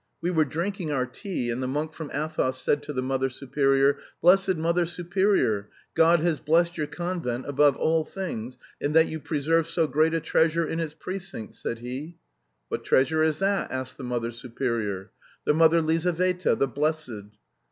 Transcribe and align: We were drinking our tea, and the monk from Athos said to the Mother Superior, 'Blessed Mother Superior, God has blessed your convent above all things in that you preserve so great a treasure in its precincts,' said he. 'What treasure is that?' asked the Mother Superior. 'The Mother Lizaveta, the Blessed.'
We 0.19 0.31
were 0.31 0.45
drinking 0.45 0.91
our 0.91 1.05
tea, 1.05 1.51
and 1.51 1.61
the 1.61 1.67
monk 1.67 1.93
from 1.93 2.09
Athos 2.11 2.59
said 2.59 2.81
to 2.81 2.91
the 2.91 3.03
Mother 3.03 3.29
Superior, 3.29 3.99
'Blessed 4.19 4.55
Mother 4.55 4.87
Superior, 4.87 5.69
God 5.93 6.21
has 6.21 6.39
blessed 6.39 6.75
your 6.75 6.87
convent 6.87 7.45
above 7.47 7.75
all 7.77 8.03
things 8.03 8.57
in 8.79 8.93
that 8.93 9.05
you 9.09 9.19
preserve 9.19 9.67
so 9.67 9.85
great 9.85 10.15
a 10.15 10.19
treasure 10.19 10.65
in 10.65 10.79
its 10.79 10.95
precincts,' 10.95 11.61
said 11.61 11.77
he. 11.81 12.17
'What 12.67 12.83
treasure 12.83 13.21
is 13.21 13.37
that?' 13.37 13.69
asked 13.69 13.97
the 13.99 14.03
Mother 14.03 14.31
Superior. 14.31 15.11
'The 15.45 15.53
Mother 15.53 15.83
Lizaveta, 15.83 16.55
the 16.55 16.67
Blessed.' 16.67 17.27